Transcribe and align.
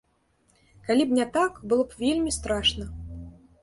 Калі 0.87 1.03
б 1.11 1.19
не 1.19 1.27
так, 1.37 1.61
было 1.69 1.87
б 1.93 2.03
вельмі 2.03 2.37
страшна. 2.43 2.85